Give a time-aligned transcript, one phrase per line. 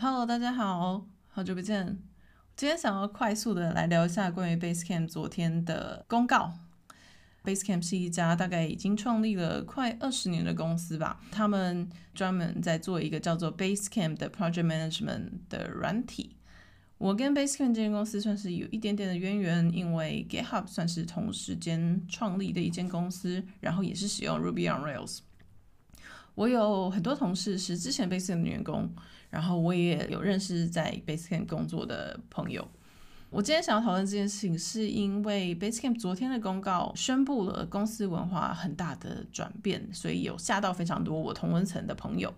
[0.00, 2.02] Hello，大家好，好久不见。
[2.56, 6.54] 今天想要快速的来聊一下关于 Basecamp 昨天的公告。
[7.44, 16.34] Basecamp 是一家大概已经创立了快二十年的公司吧，他们专门在做一个叫做 Basecamp 的 Project Management 的软体。
[17.04, 25.18] 我跟 Basecamp 这间公司算是有一点点的渊源，因为 GitHub 算是同时间创立的一间公司，然后也是使用 Ruby on Rails。
[26.34, 28.90] 我有很多同事是之前 Basecamp 的员工。
[29.28, 32.66] 然后我也有认识在 Basecamp 工作的朋友。
[33.28, 42.32] 我今天想要讨论这件事情，是因为 Basecamp 昨天的公告宣布了公司文化很大的转变，所以有吓到非常多我同文层的朋友。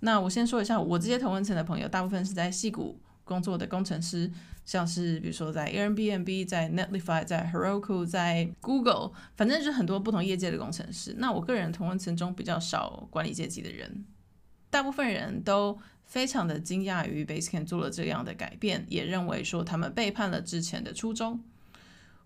[0.00, 4.30] 那我先说一下，我这些同文层的朋友，大部分是在戏谷工作的工程师，
[4.64, 11.14] 像是比如说在 Airbnb、在 Netlify、在 Heroku、在 Google，反正就是很多不同业界的工程师。
[11.18, 14.06] 那我个人同文层中比较少管理阶级的人，
[14.70, 15.78] 大部分人都。
[16.08, 21.38] 非常的惊讶于 Basecamp 做了这样的改变，也认为说他们背叛了之前的初衷。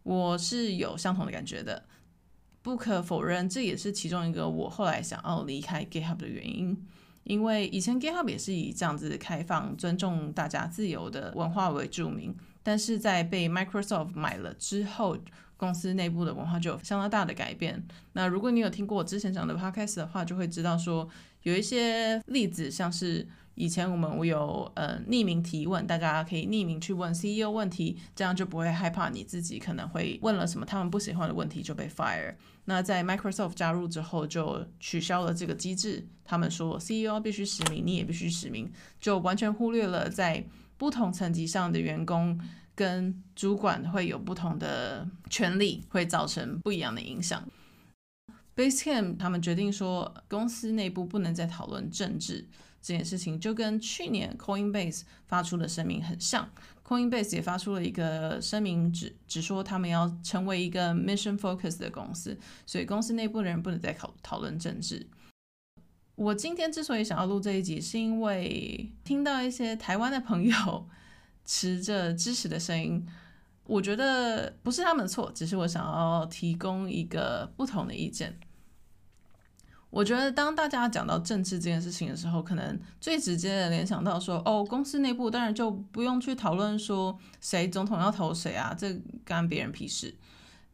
[0.04, 1.82] 我是有相同的感觉的，
[2.62, 6.86] 不可否认，这也是其中一个我后来想要离开 GitHub 的原因。
[7.24, 15.16] 因为以前 GitHub 也是以这样子开放、尊重大家自由的文化为著名，但是在被 Microsoft 买了之后，
[15.62, 17.80] 公司内部的文化就有相当大的改变。
[18.14, 21.08] 那如果你有听过我之前讲的 Podcast 的话，就会知道说
[21.44, 23.28] 有一些例子，像是。
[23.54, 32.34] 以前我们有呃匿名提问，大家可以匿名去问 CEO 问题，这样就不会害怕你自己可能会问了什么他们不喜欢的问题就被 fire。
[32.64, 40.42] 那在 Microsoft 加入之后就取消了这个机制，他们说 CEO 必须实名，你也必须实名，就完全忽略了在
[40.78, 42.40] 不同层级上的员工
[42.74, 47.42] 跟主管会有不同的权利，会造成不一样的影响。
[48.54, 52.46] Basecamp 他们决定说公司内部不能再讨论政治。
[52.84, 56.50] 这件事情就跟去年 Coinbase 发出的声明很像
[56.84, 62.36] ，Coinbase 也发出了一个声明只，只只说他们要成为一个 mission focus 的公司，
[62.66, 65.06] 所以公司内部的人不能再讨讨论政治。
[66.16, 70.88] 我今天之所以想要录这一集，是因为听到一些台湾的朋友
[71.44, 73.06] 持着支持的声音，
[73.64, 78.38] 我觉得不是他们的错，只是我想要提供一个不同的意见。
[79.90, 90.16] 我觉得当大家讲到政治这件事情的时候，可能最直接的联想到说，哦，公司内部当然就不用去讨论说谁总统要投谁啊，这干别人屁事。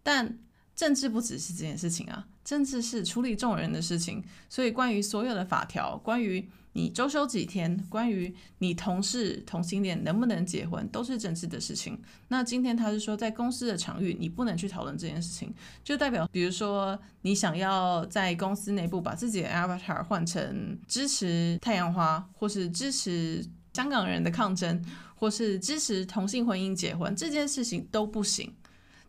[0.04, 0.38] 但
[0.78, 6.48] 政治不只是这件事情啊，政治是处理众人的事情，所以关于所有的法条，关于。
[6.74, 7.76] 你周休几天？
[7.88, 12.00] 关于你同事同性恋能不能结婚，都是政治的事情。
[12.28, 15.52] 那今天他是说，在公司的场域，你不能去讨论这件事情，
[15.82, 24.80] 就代表，比如说，你想要在公司内部把自己的 avatar 换成支持太阳花，或是支持香港人的抗争，
[25.16, 28.54] 或是支持同性婚姻结婚，这件事情都不行。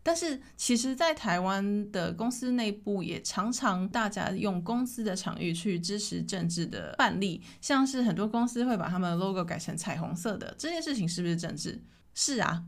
[0.02, 11.82] 但是，其实，在台湾的公司内部，也常常大家用公司的场域去支持政治的范例，像是很多公司会把他们的 logo 改成彩虹色的，这件事情是不是政治？
[12.14, 12.64] 是啊，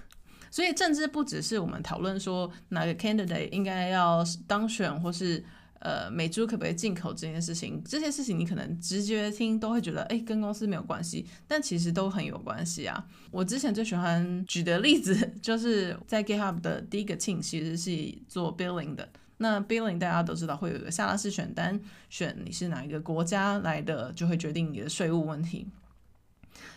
[0.50, 5.44] 所以政治不只是我们讨论说哪个 candidate 应该要当选，或是。
[5.80, 13.06] 呃，美猪可不可以进口这件事情，这些事情你可能直觉听都会觉得，哎，跟公司没有关系，但其实都很有关系啊。
[13.30, 19.08] 我之前最喜欢举的例子，就是在 GitHub 的第一个 team 其实是做 billing 的。
[19.38, 25.66] 那 billing 大家都知道会有一个下拉式选单，选你是哪一个国家来的，就会决定你的税务问题。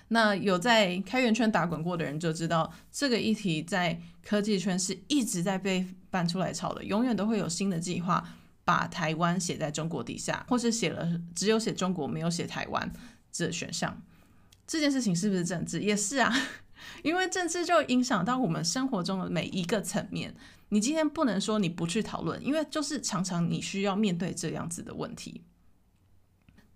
[0.09, 8.27] 那有在开源圈打滚过的人就知道，这个议题在科技圈是一直在被搬出来炒的，永远都会有新的计划。
[8.69, 12.93] 把台湾写在中国底下，或是写了只有写中国没有写台湾
[13.31, 13.99] 这选项，
[14.67, 15.79] 这件事情是不是政治？
[15.79, 16.31] 也是啊，
[17.01, 20.35] 因为政治就影响到我们生活中的每一个层面。
[20.69, 25.41] 你今天不能说你不去讨论，因为就是常常你需要面对这样子的问题，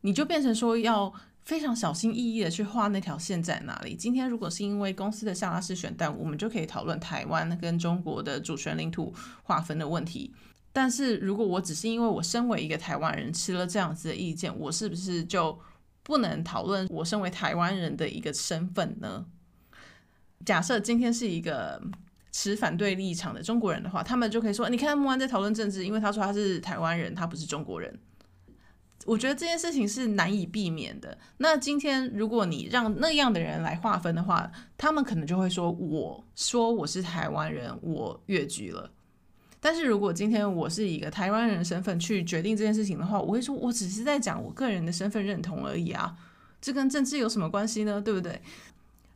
[0.01, 1.13] 你就变成说要
[1.44, 3.95] 非常小心翼翼的去画那条线在哪里。
[3.95, 9.13] 今天如果是因为公司的下拉式选单，我们就可以讨论台湾跟中国的主权领土
[9.44, 10.34] 划分的问题。
[10.74, 15.58] 但是如果我只是因为我身为一个台湾人吃了这样子的意见，我是不是就
[16.02, 19.25] 不能讨论我身为台湾人的一个身份呢？
[20.46, 21.81] 假设今天是一个
[22.31, 27.98] 持反对立场的中国人的话，他们就可以说：“你看木安在讨论政治，因为他说他是台湾人，他不是中国人。”
[29.06, 31.18] 我觉得这件事情是难以避免的。
[31.38, 38.92] 那今天如果你让那样的人来划分的话，他们可能就会说：“我说我是台湾人，我越矩了。”
[39.63, 46.13] 但是如果今天我是以一个台湾人身份去决定这件事情的话，我会说，我只是在讲我个人的身份认同而已啊，
[46.60, 48.01] 这跟政治有什么关系呢？
[48.01, 48.42] 对不对？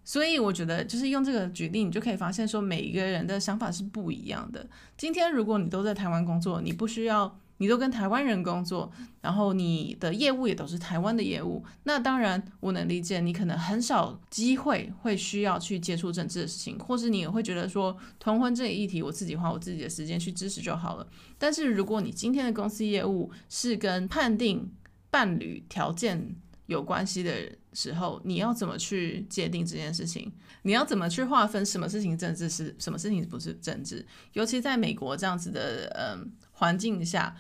[0.05, 4.65] 所以我觉得，就是用这个举例，你就可以发现说，每一个人的想法是不一样的。
[4.97, 7.37] 今天如果你都在台湾工作，你不需要。
[7.59, 21.07] 你都跟台湾人工作，然后你的业务也都是台湾的业务，那当然我能理解你可能很少机会会需要去接触政治的事情，或是你也会觉得说同婚这一议题我自己花我自己的时间去支持就好了。
[21.37, 24.71] 但是如果你今天的公司业务是跟判定
[25.09, 26.35] 伴侣条件
[26.67, 27.33] 有关系的
[27.73, 30.31] 时候，你要怎么去界定这件事情？
[30.61, 34.05] 你要怎么去划分什么事情政治是什么事情不是政治？
[34.33, 36.31] 尤其在美国这样子的嗯。
[36.57, 37.35] 环境下，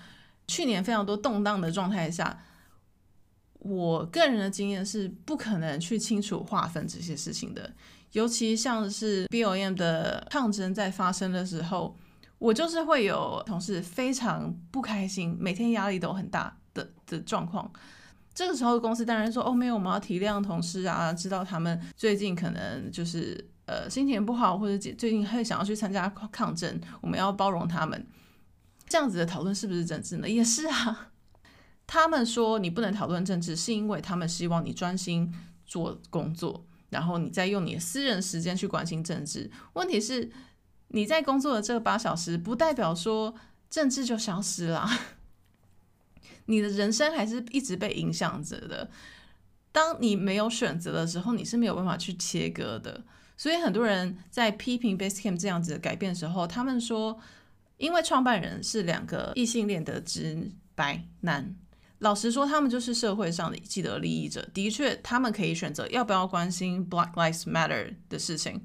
[0.47, 2.39] 去年非常多动荡的状态下，
[3.59, 7.71] 我个人的经验是不可能去清楚划分这些事情的。
[8.11, 11.97] 尤其像是 B O M 的抗争在发生的时候，
[12.37, 17.69] 我就是会有同事非常不开心，每天压力都很大的的状况。
[18.33, 28.05] 这个时候公司当然说：“哦，没有，我们要体谅同事啊，知道他们最近可能就是呃心情不好，或者最近会想要去参加抗争，我们要包容他们。”
[28.87, 30.29] 这样子的讨论是不是政治呢？
[30.29, 31.11] 也是啊。
[31.85, 35.33] 他们说你不能讨论政治，是因为他们希望你专心
[35.65, 39.49] 做工作，然后你再用你的私人时间去关心政治。
[39.71, 40.29] 问题是，
[40.89, 43.33] 你在工作的这八小时，不代表说
[43.69, 44.85] 政治就消失了。
[46.47, 48.89] 你的人生还是一直被影响着的。
[49.71, 53.05] 当你没有选择的时候，你是没有办法去切割的。
[53.37, 57.17] 所以很多人在批评 Basecamp 这样子的改变的时候，他们说。
[57.77, 61.55] 因为创办人是两个异性恋的直白男，
[61.99, 64.47] 老实说，他们就是社会上的既得利益者。
[64.53, 68.61] 的确，他们可以选择要不要关心 Black Lives Matter 的事情，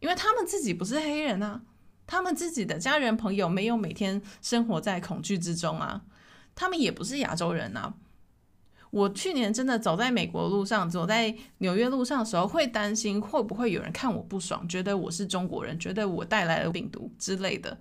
[0.00, 1.62] 因为他们自己不是黑人啊，
[2.06, 6.02] 他们自己的家人朋友没有每天生活在恐惧之中啊，
[6.54, 7.94] 他们也不是亚洲人啊。
[8.90, 17.76] 我去年真的走在美国路上，走在纽约路上的时候，会担心会不会有人看我不爽，觉得我是中国人，觉得我带来了病毒之类的。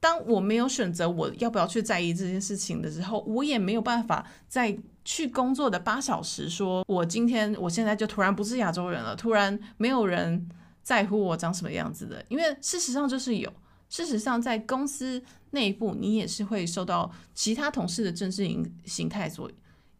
[0.00, 10.48] 当我没有选择我要不要去在意这件事情的时候，我也没有办法在去工作的八小时说，我今天我现在就突然不是亚洲人了，突然没有人
[10.82, 12.24] 在乎我长什么样子的。
[12.28, 13.52] 因为事实上就是有，
[13.88, 19.50] 事实上在公司内部，你也是会受到其他同事的政治形形态所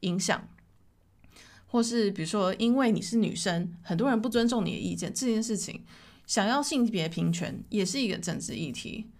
[0.00, 0.46] 影响，
[1.66, 5.82] 或是比如说因为你是女生，很多人不尊重你的意见，这件事情
[6.24, 9.10] 想要性别平权也是一个政治议题。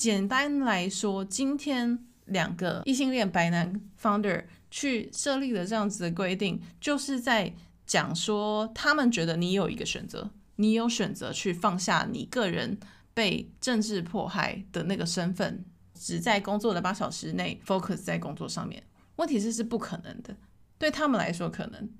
[0.00, 7.52] 简单来说，今天两个异性恋白男 founder 去设立了这样子的规定，就是在
[7.86, 12.78] 讲说，他们觉得你有一个选择，你有选择去放下你个人
[13.12, 18.82] 被政治迫害的那个身份，只在工作的八小时内 focus 在工作上面。
[19.16, 20.34] 问题是是不可能的，
[20.78, 21.90] 对他们来说可能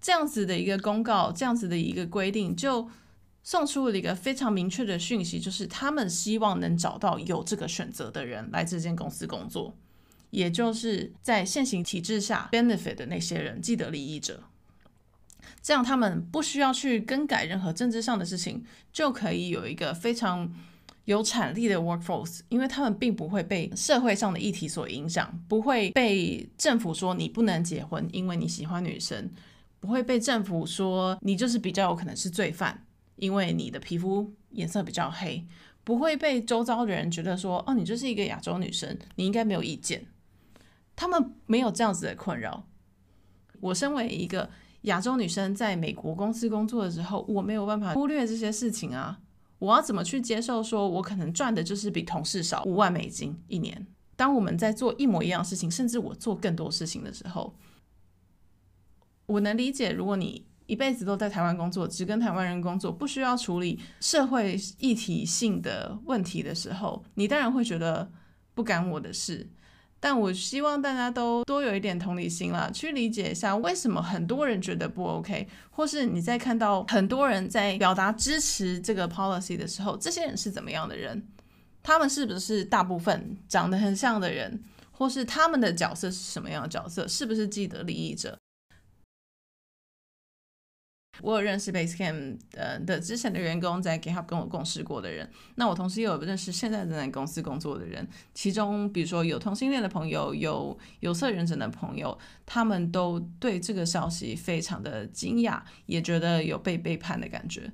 [0.00, 2.90] 这样子的一个公告，这样子的一个规定就。
[3.42, 9.76] 送出了一个非常明确的讯息，就是他们希望能找到有这个选择的人来这间公司工作，
[10.30, 14.44] 也就是在现行体制下 benefit 的那些人，既得利益者。
[15.60, 20.52] 这样他们不需要去更改任何政治上的事情，就可以有一个非常
[21.04, 29.30] 有产力的 workforce，因为他们并不会被社会上的议题所影响，不会被政府说你不能结婚，因为你喜欢女生，
[29.80, 32.84] 不会被政府说你就是比较有可能是罪犯。
[33.16, 35.46] 因为你的皮肤颜色比较黑，
[35.84, 40.06] 不会被周遭的人觉得说，哦，你就是一个亚洲女生，你应该没有意见。
[40.96, 42.66] 他们没有这样子的困扰。
[43.60, 44.50] 我身为一个
[44.82, 49.20] 亚洲女生，在美国公司工作的时候，我没有办法忽略这些事情啊。
[49.58, 53.86] 我要怎么去接受说，我可能赚的就是比同事少五万美金一年？
[54.16, 57.54] 当我们在做一模一样的事情，甚至我做更多事情的时候，
[59.26, 60.46] 我能理解，如果你。
[60.72, 68.10] 一辈子都在台湾工作，只跟台湾人工作，不需要处理社会议题性的问题的时候，你当然会觉得
[68.54, 69.46] 不干我的事。
[70.00, 81.22] 但我希望大家都多有一点同理心啦，去理解一下为什么很多人觉得不 OK，或是你在看到很多人在表达支持这个 policy 的时候，这些人是怎么样的人？
[81.82, 87.06] 他们是不是大部分长得很像的人，或是他们的角色是什么样的角色？
[87.06, 88.38] 是不是既得利益者？
[91.20, 95.30] 我有认识 Basecamp 呃的之前的员工，在 GitHub 跟我共事过的人。
[95.56, 107.70] 那我同时也有认识现在正在公司工作的人，其中比如说有同性恋的朋友，有有色人种的朋友，他们都对这个消息非常的惊讶，也觉得有被背叛的感觉。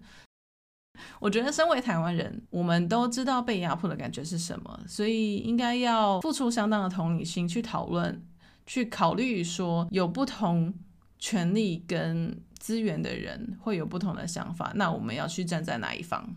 [1.21, 8.21] 我觉得身为台湾人，我们都知道被压迫的感觉是什么，所以应该要付出相当的同理心去讨论，
[8.66, 10.75] 去考虑说有不同
[11.19, 16.29] 权利跟资源的人会有不同的想法，那我们要去站在哪一方？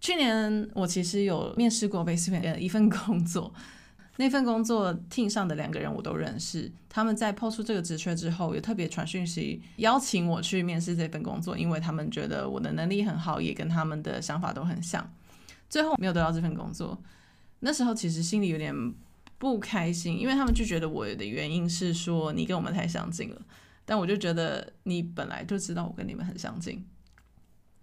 [0.00, 3.52] 去年我其实有面试过 Basecamp 的一份工作。
[4.18, 15.06] 那份工作 team 上的两个人我都认识，他们在抛出这个职缺之后，也特别传讯息邀请我去面试这份工作，因为他们觉得我的能力很好，也跟他们的想法都很像。
[15.68, 16.98] 最后没有得到这份工作，
[17.60, 18.74] 那时候其实心里有点
[19.38, 23.42] 不开心，因为他们拒绝了我的原因是说你跟我们太相近了，
[23.84, 26.84] 但我就觉得你本来就知道我跟你们很相近，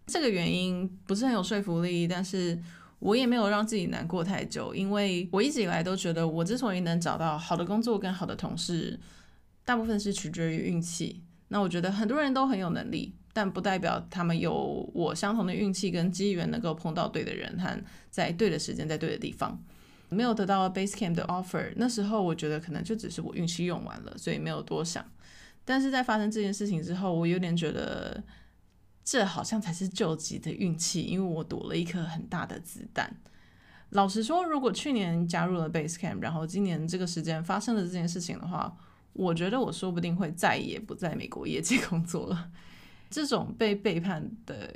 [0.05, 2.59] 这个原因不是很有说服力，但是。
[2.99, 8.97] 我也没有让自己难过太久，因为我一直以来都觉得，我之所以能找到好的工作跟好的同事，
[9.65, 11.21] 大部分是取决于运气。
[11.49, 17.77] 那我觉得很多人都很有能力，但不代表他们有我相同的运气跟机缘，能够碰到对的人和
[18.09, 19.61] 在对的时间在对的地方。
[20.13, 25.05] 没有得到 Basecamp 的 offer，那时候我觉得可能就只是我运气用完了，所以没有多想。
[25.65, 28.23] 但是在发生这件事情之后，我有点觉得。
[29.05, 33.13] 这好像才是救急的运气，因为我躲了一颗很大的子弹。
[33.89, 38.73] 老实说，如果去年加入了 Basecamp，然后今年这个时间发生了这件事情的话，
[39.11, 42.49] 我觉得我说不定会再也不在美国业界工作了。
[43.09, 44.73] 这种被背叛的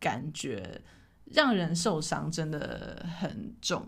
[0.00, 0.80] 感觉
[1.26, 3.86] 让人受伤，真的很重。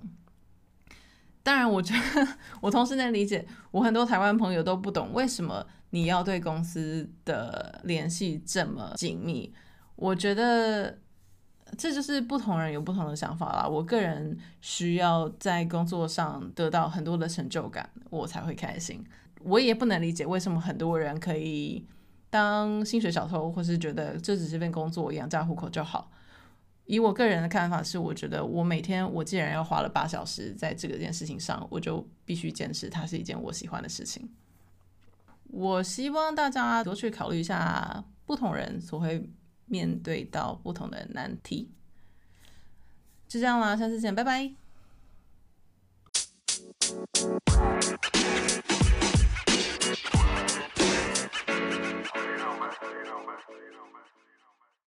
[1.43, 2.29] 当然，我觉得
[2.61, 9.53] 我同时能理解，我很多台湾朋友都不懂为什么你要对公司的联系这么紧密。
[9.97, 10.99] 我觉得
[11.77, 13.67] 这就是不同人有不同的想法啦。
[13.67, 19.05] 我个人需要在工作上得到很多的成就感，我才会开心。
[19.41, 21.85] 我也不能理解为什么很多人可以
[22.31, 26.12] 当薪水小偷，或是觉得这只是份工作，养家糊口就好。
[26.93, 34.31] 以我个人的看法是，我觉得我每天我既然要花了八小时在这个件事情上，我就必须坚持它是一件我喜欢的事情。
[35.45, 39.27] 我希望大家多去考虑一下不同人所会
[39.65, 41.71] 面对到不同的难题。
[43.27, 44.53] 就这样啦，下次见，拜拜。